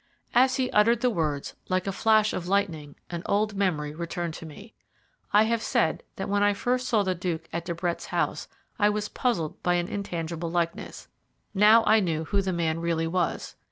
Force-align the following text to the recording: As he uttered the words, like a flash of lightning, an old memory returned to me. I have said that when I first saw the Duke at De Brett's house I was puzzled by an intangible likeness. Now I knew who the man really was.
As 0.33 0.55
he 0.55 0.71
uttered 0.71 1.01
the 1.01 1.11
words, 1.11 1.53
like 1.69 1.85
a 1.85 1.91
flash 1.91 2.33
of 2.33 2.47
lightning, 2.47 2.95
an 3.11 3.21
old 3.27 3.53
memory 3.55 3.93
returned 3.93 4.33
to 4.33 4.47
me. 4.47 4.73
I 5.31 5.43
have 5.43 5.61
said 5.61 6.01
that 6.15 6.27
when 6.27 6.41
I 6.41 6.55
first 6.55 6.87
saw 6.89 7.03
the 7.03 7.13
Duke 7.13 7.47
at 7.53 7.65
De 7.65 7.75
Brett's 7.75 8.07
house 8.07 8.47
I 8.79 8.89
was 8.89 9.09
puzzled 9.09 9.61
by 9.61 9.75
an 9.75 9.87
intangible 9.87 10.49
likeness. 10.49 11.07
Now 11.53 11.83
I 11.85 11.99
knew 11.99 12.23
who 12.23 12.41
the 12.41 12.51
man 12.51 12.79
really 12.79 13.05
was. 13.05 13.55